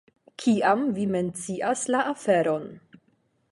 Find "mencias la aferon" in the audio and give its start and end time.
1.17-2.67